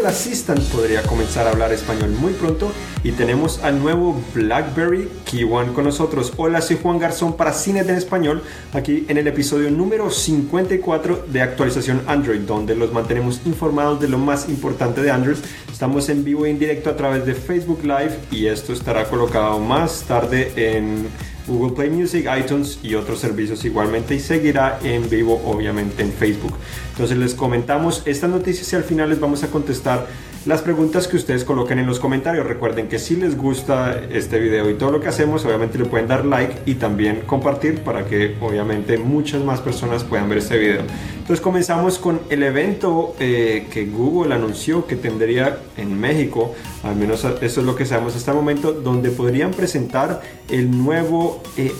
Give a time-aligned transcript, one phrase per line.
[0.00, 2.72] Google Assistant podría comenzar a hablar español muy pronto
[3.04, 6.32] y tenemos al nuevo BlackBerry Key con nosotros.
[6.38, 8.42] Hola, soy Juan Garzón para Cine en Español,
[8.72, 14.16] aquí en el episodio número 54 de actualización Android, donde los mantenemos informados de lo
[14.16, 15.36] más importante de Android.
[15.70, 19.58] Estamos en vivo e en directo a través de Facebook Live y esto estará colocado
[19.58, 21.08] más tarde en
[21.46, 26.54] Google Play Music, iTunes y otros servicios igualmente y seguirá en vivo obviamente en Facebook.
[26.92, 30.06] Entonces les comentamos estas noticias y al final les vamos a contestar
[30.46, 32.46] las preguntas que ustedes coloquen en los comentarios.
[32.46, 36.08] Recuerden que si les gusta este video y todo lo que hacemos, obviamente le pueden
[36.08, 40.82] dar like y también compartir para que obviamente muchas más personas puedan ver este video.
[41.30, 47.24] Entonces comenzamos con el evento eh, que Google anunció que tendría en México, al menos
[47.24, 51.72] eso es lo que sabemos hasta el momento, donde podrían presentar el nuevo, eh,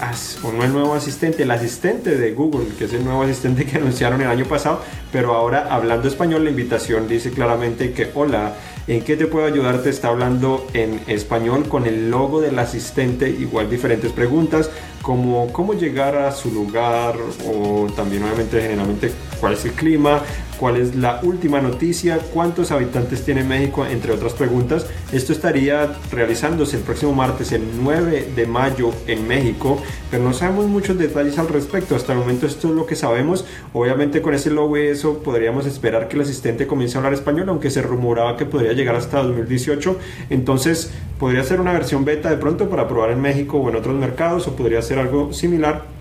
[0.45, 3.79] o no el nuevo asistente, el asistente de Google, que es el nuevo asistente que
[3.79, 8.55] anunciaron el año pasado, pero ahora hablando español la invitación dice claramente que hola,
[8.87, 9.82] ¿En qué te puedo ayudar?
[9.82, 14.71] Te está hablando en español con el logo del asistente, igual diferentes preguntas
[15.02, 20.23] como cómo llegar a su lugar o también obviamente generalmente cuál es el clima,
[20.61, 24.87] cuál es la última noticia, cuántos habitantes tiene México, entre otras preguntas.
[25.11, 30.67] Esto estaría realizándose el próximo martes, el 9 de mayo en México, pero no sabemos
[30.67, 31.97] muchos detalles al respecto.
[31.97, 33.47] Hasta el momento esto es lo que sabemos.
[33.73, 37.49] Obviamente con ese logo y eso podríamos esperar que el asistente comience a hablar español,
[37.49, 39.97] aunque se rumoraba que podría llegar hasta 2018.
[40.29, 43.95] Entonces podría ser una versión beta de pronto para probar en México o en otros
[43.95, 45.99] mercados o podría ser algo similar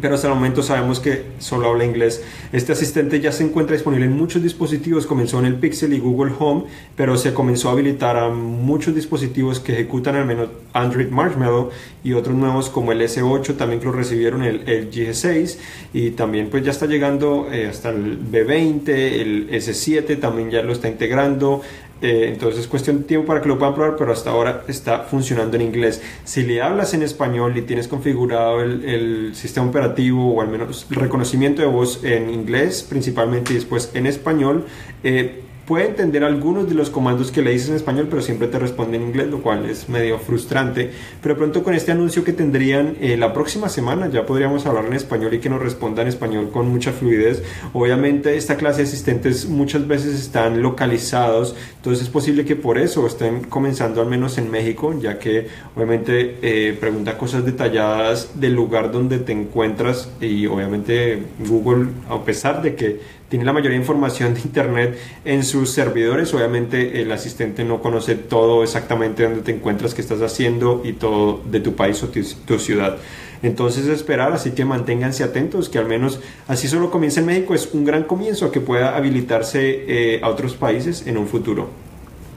[0.00, 2.22] pero hasta el momento sabemos que solo habla inglés.
[2.52, 6.32] Este asistente ya se encuentra disponible en muchos dispositivos, comenzó en el Pixel y Google
[6.38, 6.64] Home,
[6.96, 11.70] pero se comenzó a habilitar a muchos dispositivos que ejecutan al menos Android Marshmallow
[12.02, 15.58] y otros nuevos como el S8 también que lo recibieron el, el G6
[15.92, 20.72] y también pues ya está llegando eh, hasta el B20, el S7 también ya lo
[20.72, 21.62] está integrando,
[22.02, 25.04] eh, entonces es cuestión de tiempo para que lo puedan probar, pero hasta ahora está
[25.04, 26.02] funcionando en inglés.
[26.24, 30.96] Si le hablas en español y tienes configurado el, sistema operativo o al menos el
[30.96, 34.66] reconocimiento de voz en inglés principalmente y después en español,
[35.04, 38.58] eh, puede entender algunos de los comandos que le dices en español, pero siempre te
[38.58, 40.90] responde en inglés, lo cual es medio frustrante.
[41.22, 44.94] Pero pronto con este anuncio que tendrían eh, la próxima semana ya podríamos hablar en
[44.94, 47.42] español y que nos responda en español con mucha fluidez.
[47.72, 53.06] Obviamente esta clase de asistentes muchas veces están localizados, entonces es posible que por eso
[53.06, 55.46] estén comenzando al menos en México, ya que
[55.76, 62.62] obviamente eh, pregunta cosas detalladas del lugar donde te encuentras y obviamente Google, a pesar
[62.62, 66.34] de que tiene la mayoría información de Internet en sus servidores.
[66.34, 71.40] Obviamente el asistente no conoce todo exactamente dónde te encuentras, qué estás haciendo y todo
[71.50, 72.98] de tu país o tu, ciudad.
[73.42, 77.70] Entonces esperar, así que manténganse atentos, que al menos así solo comienza en México, es
[77.72, 81.70] un gran comienzo que pueda habilitarse eh, a otros países en un futuro.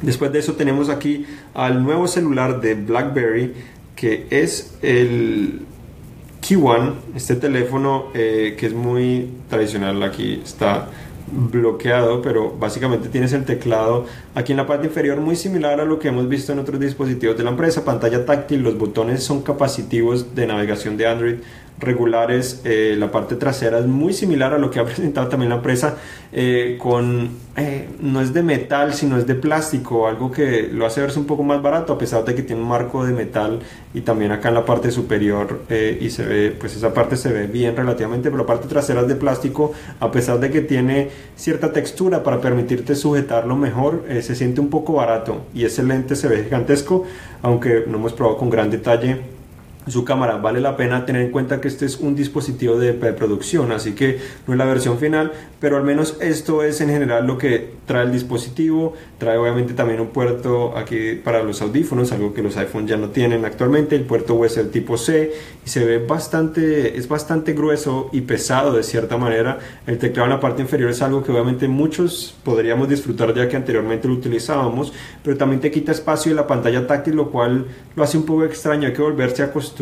[0.02, 3.54] Después de eso tenemos aquí al nuevo celular de BlackBerry,
[3.98, 5.66] que es el
[6.48, 6.60] Key
[7.16, 10.90] este teléfono eh, que es muy tradicional, aquí está
[11.32, 15.98] bloqueado, pero básicamente tienes el teclado aquí en la parte inferior muy similar a lo
[15.98, 20.36] que hemos visto en otros dispositivos de la empresa, pantalla táctil, los botones son capacitivos
[20.36, 21.36] de navegación de Android
[21.80, 25.58] regulares, eh, la parte trasera es muy similar a lo que ha presentado también la
[25.58, 25.98] empresa
[26.32, 31.02] eh, con eh, no es de metal sino es de plástico algo que lo hace
[31.02, 33.60] verse un poco más barato a pesar de que tiene un marco de metal
[33.94, 37.48] y también acá en la parte superior y se ve pues esa parte se ve
[37.48, 39.72] bien relativamente pero la parte trasera es de plástico
[40.02, 44.94] a pesar de que tiene cierta textura para permitirte sujetarlo mejor se siente un poco
[44.94, 47.06] barato y ese lente se ve gigantesco
[47.42, 49.35] aunque no hemos probado con gran detalle
[49.88, 50.38] su cámara.
[50.38, 54.20] Vale la pena tener en cuenta que este es un dispositivo de preproducción, así que
[54.48, 58.06] no es la versión final, pero al menos esto es en general lo que trae
[58.06, 58.94] el dispositivo.
[59.18, 63.10] Trae obviamente también un puerto aquí para los audífonos, algo que los iPhones ya no
[63.10, 65.32] tienen actualmente, el puerto USB tipo C
[65.66, 69.60] y se ve bastante, es bastante grueso y pesado de cierta manera.
[69.86, 73.56] El teclado en la parte inferior es algo que obviamente muchos podríamos disfrutar ya que
[73.56, 74.94] anteriormente lo utilizábamos,
[75.24, 77.66] pero también te quita espacio en la pantalla táctil, lo cual
[77.96, 79.75] lo hace un poco extraño, hay que volverse a acostumbrarse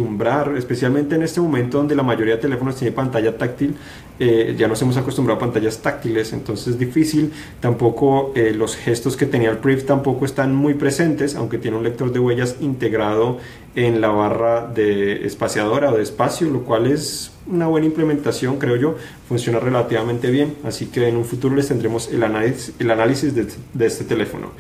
[0.57, 3.75] especialmente en este momento donde la mayoría de teléfonos tiene pantalla táctil,
[4.19, 7.31] eh, ya nos hemos acostumbrado a pantallas táctiles, entonces es difícil.
[7.59, 11.83] Tampoco eh, los gestos que tenía el Priv tampoco están muy presentes, aunque tiene un
[11.83, 13.39] lector de huellas integrado
[13.75, 18.75] en la barra de espaciadora o de espacio, lo cual es una buena implementación, creo
[18.75, 18.95] yo,
[19.27, 23.85] funciona relativamente bien, así que en un futuro les tendremos el análisis, el análisis de
[23.85, 24.51] este teléfono.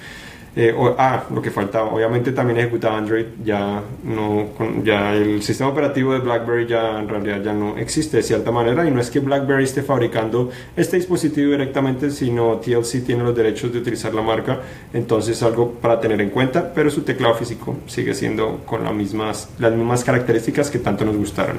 [0.55, 4.49] Eh, ah, lo que faltaba, obviamente también ejecutaba Android, ya no,
[4.83, 8.87] ya el sistema operativo de BlackBerry ya en realidad ya no existe de cierta manera
[8.87, 13.73] y no es que BlackBerry esté fabricando este dispositivo directamente, sino TLC tiene los derechos
[13.73, 14.59] de utilizar la marca,
[14.93, 19.49] entonces algo para tener en cuenta, pero su teclado físico sigue siendo con las mismas,
[19.57, 21.57] las mismas características que tanto nos gustaron.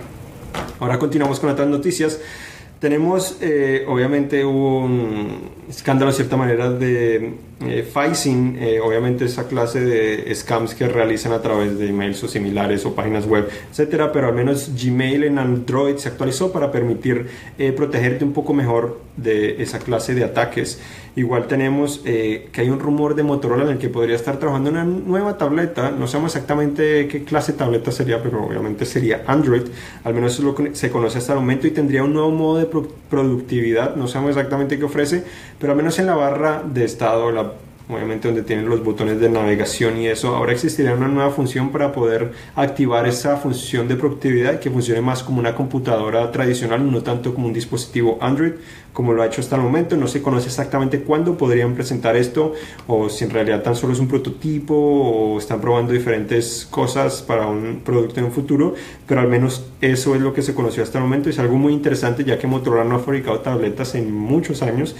[0.79, 2.21] Ahora continuamos con otras noticias.
[2.85, 7.33] Tenemos, eh, obviamente, un escándalo de cierta manera de
[7.63, 12.29] eh, phishing, eh, obviamente esa clase de scams que realizan a través de emails o
[12.29, 17.27] similares o páginas web, etcétera, pero al menos Gmail en Android se actualizó para permitir
[17.57, 20.81] eh, protegerte un poco mejor de esa clase de ataques.
[21.17, 24.85] Igual tenemos que hay un rumor de Motorola en el que podría estar trabajando una
[24.85, 29.63] nueva tableta, no sabemos exactamente qué clase de tableta sería, pero obviamente sería Android,
[30.03, 32.33] al menos eso es lo que se conoce hasta el momento y tendría un nuevo
[32.33, 32.67] modo de
[33.09, 35.23] productividad, no sabemos exactamente qué ofrece,
[35.61, 37.53] pero al menos en la barra de estado, la
[37.89, 41.93] obviamente donde tienen los botones de navegación y eso, ahora existiría una nueva función para
[41.93, 47.35] poder activar esa función de productividad que funcione más como una computadora tradicional, no tanto
[47.35, 48.53] como un dispositivo Android
[48.95, 49.97] como lo ha hecho hasta el momento.
[49.97, 52.55] No se conoce exactamente cuándo podrían presentar esto
[52.87, 57.47] o si en realidad tan solo es un prototipo o están probando diferentes cosas para
[57.47, 58.75] un producto en un futuro,
[59.07, 61.29] pero al menos eso es lo que se conoció hasta el momento.
[61.29, 64.95] Es algo muy interesante ya que Motorola no ha fabricado tabletas en muchos años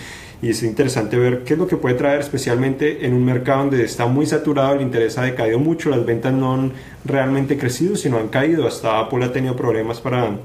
[0.45, 3.83] y es interesante ver qué es lo que puede traer, especialmente en un mercado donde
[3.83, 8.19] está muy saturado, el interés ha decaído mucho, las ventas no han realmente crecido, sino
[8.19, 8.67] han caído.
[8.67, 10.37] Hasta Apple ha tenido problemas para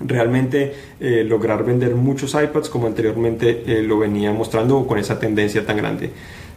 [0.00, 5.64] realmente eh, lograr vender muchos iPads como anteriormente eh, lo venía mostrando con esa tendencia
[5.64, 6.10] tan grande.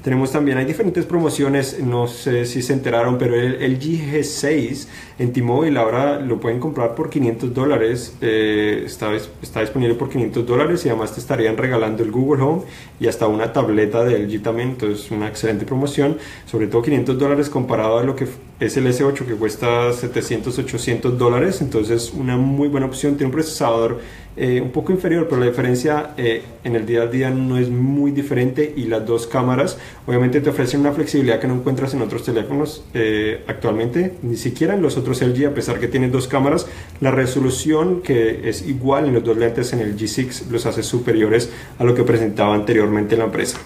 [0.03, 4.87] Tenemos también, hay diferentes promociones, no sé si se enteraron, pero el, el G6
[5.19, 10.45] en T-Mobile ahora lo pueden comprar por 500 dólares, eh, está, está disponible por 500
[10.45, 12.61] dólares y además te estarían regalando el Google Home
[13.01, 17.49] y hasta una tableta de LG también, entonces una excelente promoción, sobre todo 500 dólares
[17.49, 18.25] comparado a lo que
[18.61, 23.33] es el S8 que cuesta 700, 800 dólares, entonces una muy buena opción, tiene un
[23.33, 23.99] procesador
[24.41, 27.67] eh, un poco inferior, pero la diferencia eh, en el día a día no es
[27.67, 29.77] muy diferente y las dos cámaras
[30.07, 34.75] obviamente te ofrecen una flexibilidad que no encuentras en otros teléfonos eh, actualmente, ni siquiera
[34.75, 36.67] en los otros LG, a pesar que tiene dos cámaras,
[37.01, 41.51] la resolución que es igual en los dos lentes en el G6 los hace superiores
[41.77, 43.59] a lo que presentaba anteriormente la empresa.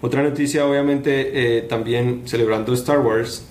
[0.00, 3.46] Otra noticia, obviamente, también celebrando Star Wars,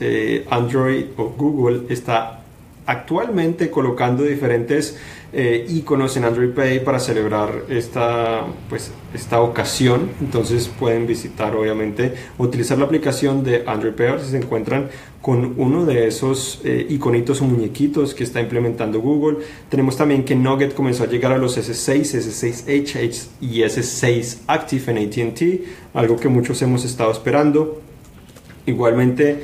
[0.49, 2.40] Android o Google está
[2.85, 4.97] actualmente colocando diferentes
[5.33, 10.09] eh, iconos en Android Pay para celebrar esta, pues, esta ocasión.
[10.19, 14.89] Entonces pueden visitar, obviamente, utilizar la aplicación de Android Pay si se encuentran
[15.21, 19.37] con uno de esos eh, iconitos o muñequitos que está implementando Google.
[19.69, 24.97] Tenemos también que Nugget comenzó a llegar a los S6, S6H y S6 Active en
[24.97, 25.41] ATT,
[25.93, 27.81] algo que muchos hemos estado esperando.
[28.65, 29.43] Igualmente,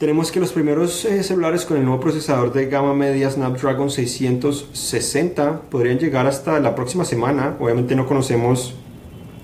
[0.00, 5.60] tenemos que los primeros eh, celulares con el nuevo procesador de gama media Snapdragon 660
[5.68, 7.54] podrían llegar hasta la próxima semana.
[7.60, 8.74] Obviamente no conocemos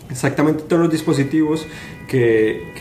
[0.09, 1.67] exactamente todos los dispositivos
[2.09, 2.73] que,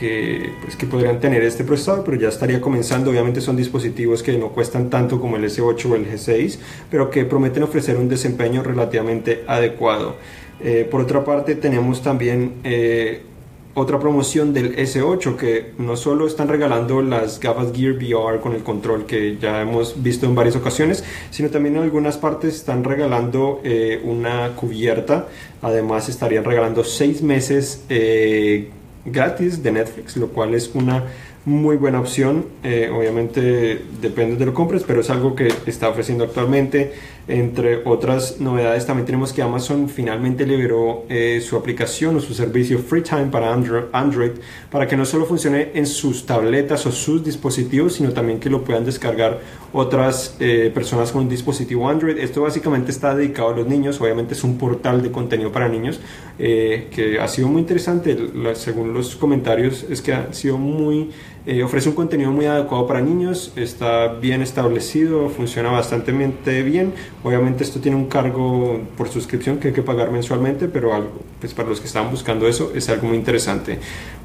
[0.64, 3.12] pues, que, podrían tener este procesador, pero ya estaría comenzando.
[3.12, 6.58] Obviamente son dispositivos que no cuestan tanto como el S8 o el G6,
[6.90, 10.16] pero que prometen ofrecer un desempeño relativamente adecuado.
[10.62, 13.24] Eh, por otra parte, tenemos también eh,
[13.76, 18.64] otra promoción del S8 que no solo están regalando las gafas Gear VR con el
[18.64, 23.62] control que ya hemos visto en varias ocasiones, sino también en algunas partes están regalando
[23.66, 25.28] eh, una cubierta.
[25.62, 28.70] Además estarían regalando seis meses eh,
[29.04, 31.04] gratis de Netflix, lo cual es una
[31.46, 32.46] muy buena opción.
[32.64, 36.94] Eh, obviamente depende de lo compres, pero es algo que está ofreciendo actualmente.
[37.28, 42.78] Entre otras novedades, también tenemos que Amazon finalmente liberó eh, su aplicación o su servicio
[42.78, 44.32] FreeTime para Android,
[44.70, 48.64] para que no solo funcione en sus tabletas o sus dispositivos, sino también que lo
[48.64, 49.40] puedan descargar
[49.74, 52.18] otras eh, personas con un dispositivo Android.
[52.18, 56.00] Esto básicamente está dedicado a los niños, obviamente es un portal de contenido para niños
[56.38, 58.16] que ha sido muy interesante.
[58.56, 61.12] según los comentarios, es que ha sido muy
[61.46, 66.12] eh, ofrece un contenido muy adecuado para niños, está bien establecido, funciona bastante
[66.64, 66.94] bien.
[67.24, 71.54] Obviamente esto tiene un cargo por suscripción que hay que pagar mensualmente, pero algo, pues
[71.54, 73.78] para los que estaban buscando eso es algo muy interesante.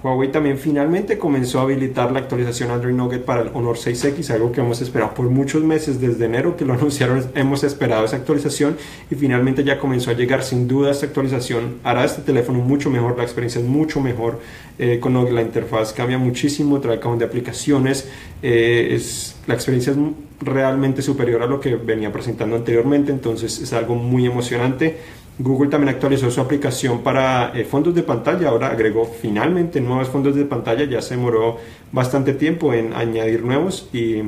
[0.02, 4.52] Huawei también finalmente comenzó a habilitar la actualización Android Nougat para el Honor 6X, algo
[4.52, 8.78] que hemos esperado por muchos meses desde enero que lo anunciaron, hemos esperado esa actualización
[9.10, 10.42] y finalmente ya comenzó a llegar.
[10.42, 14.38] Sin duda esta actualización hará este teléfono mucho mejor, la experiencia es mucho mejor
[14.78, 18.08] eh, con la interfaz cambia muchísimo, trae de aplicaciones,
[18.42, 19.98] eh, es, la experiencia es
[20.40, 24.96] realmente superior a lo que venía presentando anteriormente, entonces es algo muy emocionante.
[25.38, 30.34] Google también actualizó su aplicación para eh, fondos de pantalla, ahora agregó finalmente nuevos fondos
[30.34, 31.56] de pantalla, ya se demoró
[31.92, 34.22] bastante tiempo en añadir nuevos y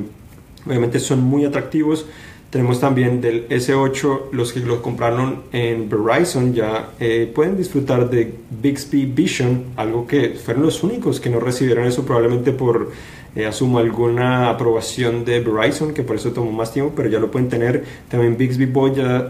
[0.65, 2.05] obviamente son muy atractivos.
[2.49, 6.53] Tenemos también del S8, los que lo compraron en Verizon.
[6.53, 8.31] Ya eh, pueden disfrutar de
[8.61, 12.91] Bixby Vision, algo que fueron los únicos que no recibieron eso probablemente por
[13.35, 17.31] eh, asumo alguna aprobación de Verizon, que por eso tomó más tiempo, pero ya lo
[17.31, 17.83] pueden tener.
[18.09, 18.71] También Bixby,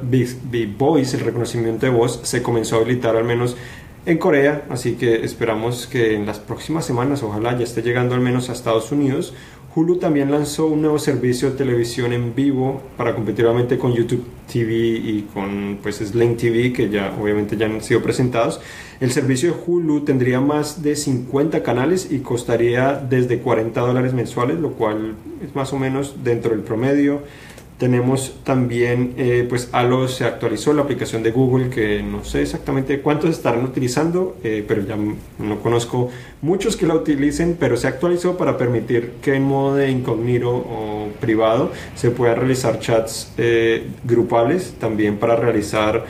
[0.04, 3.56] Bixby Voice, el reconocimiento de voz, se comenzó a habilitar al menos
[4.06, 8.22] en Corea, así que esperamos que en las próximas semanas, ojalá ya esté llegando al
[8.22, 9.34] menos a Estados Unidos.
[9.76, 13.48] Hulu también lanzó un nuevo servicio de televisión en vivo para competir
[13.80, 18.62] con YouTube TV y con pues Sling TV que ya obviamente ya han sido presentados.
[19.00, 24.60] El servicio de Hulu tendría más de 50 canales y costaría desde 40 dólares mensuales,
[24.60, 27.22] lo cual es más o menos dentro del promedio.
[27.78, 33.02] Tenemos también, eh, pues Halo se actualizó la aplicación de Google, que no sé exactamente
[33.02, 36.10] cuántos estarán utilizando, eh, pero ya no conozco
[36.42, 41.10] muchos que la utilicen, pero se actualizó para permitir que en modo de incógnito o
[41.20, 46.06] privado se pueda realizar chats eh, grupales, también para realizar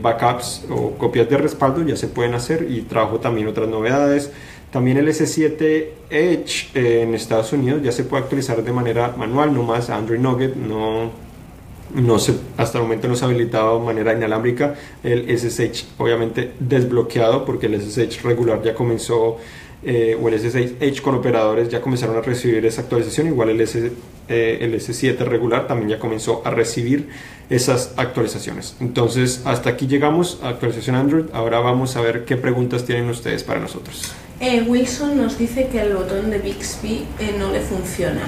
[0.00, 4.30] backups o copias de respaldo ya se pueden hacer y trajo también otras novedades.
[4.70, 9.54] También el S7 Edge eh, en Estados Unidos ya se puede actualizar de manera manual,
[9.54, 11.10] no más Android Nugget, no,
[11.94, 14.74] no se, hasta el momento no se ha habilitado de manera inalámbrica.
[15.02, 19.38] El SSH obviamente desbloqueado porque el SSH regular ya comenzó,
[19.84, 23.60] eh, o el SSH Edge con operadores ya comenzaron a recibir esa actualización, igual el,
[23.60, 23.92] S,
[24.28, 27.08] eh, el S7 regular también ya comenzó a recibir
[27.48, 28.76] esas actualizaciones.
[28.80, 33.44] Entonces hasta aquí llegamos a actualización Android, ahora vamos a ver qué preguntas tienen ustedes
[33.44, 34.12] para nosotros.
[34.40, 38.22] Eh, Wilson nos dice que el botón de Bixby eh, no le funciona.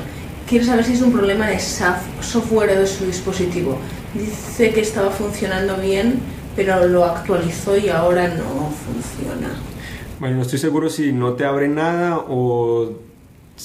[0.49, 3.79] Quiere saber si es un problema de software de su dispositivo.
[4.15, 6.19] Dice que estaba funcionando bien,
[6.57, 9.70] pero lo actualizó y ahora no funciona.
[10.21, 12.93] Bueno, no estoy seguro si no te abre nada o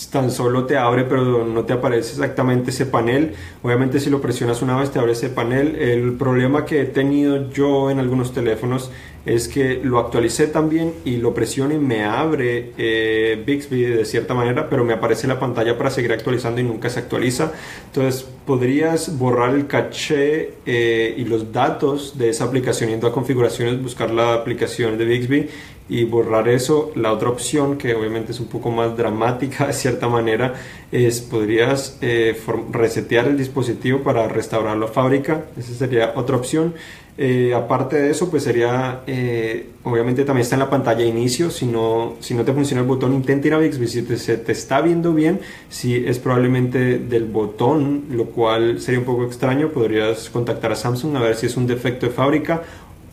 [0.09, 3.33] tan solo te abre pero no te aparece exactamente ese panel.
[3.61, 5.75] Obviamente si lo presionas una vez te abre ese panel.
[5.75, 8.89] El problema que he tenido yo en algunos teléfonos
[9.25, 14.33] es que lo actualicé también y lo presiono y me abre eh, Bixby de cierta
[14.33, 17.51] manera, pero me aparece la pantalla para seguir actualizando y nunca se actualiza.
[17.87, 23.81] Entonces podrías borrar el caché eh, y los datos de esa aplicación yendo a configuraciones,
[23.81, 25.49] buscar la aplicación de Bixby
[25.87, 26.91] y borrar eso.
[26.95, 30.53] La otra opción, que obviamente es un poco más dramática de cierta manera,
[30.91, 32.39] es podrías eh,
[32.71, 35.45] resetear el dispositivo para restaurar la fábrica.
[35.57, 36.75] Esa sería otra opción.
[37.17, 41.49] Eh, aparte de eso, pues sería, eh, obviamente también está en la pantalla de inicio,
[41.49, 44.51] si no, si no te funciona el botón, intenta ir a Bixby, si se te
[44.51, 50.29] está viendo bien, si es probablemente del botón, lo cual sería un poco extraño, podrías
[50.29, 52.63] contactar a Samsung a ver si es un defecto de fábrica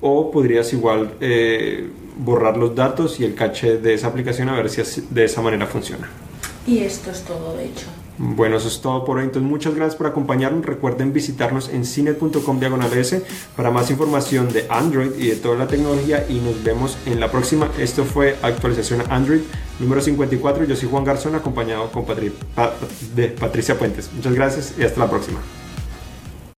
[0.00, 4.68] o podrías igual eh, borrar los datos y el caché de esa aplicación a ver
[4.68, 6.11] si de esa manera funciona.
[6.66, 7.87] Y esto es todo, de hecho.
[8.19, 9.25] Bueno, eso es todo por hoy.
[9.25, 10.64] Entonces, muchas gracias por acompañarnos.
[10.64, 12.90] Recuerden visitarnos en cinet.com diagonal
[13.57, 16.26] para más información de Android y de toda la tecnología.
[16.28, 17.69] Y nos vemos en la próxima.
[17.78, 19.40] Esto fue actualización Android
[19.78, 20.64] número 54.
[20.64, 22.04] Yo soy Juan Garzón, acompañado con
[23.14, 24.11] de Patricia Puentes.
[24.14, 25.40] Muchas gracias y hasta la próxima.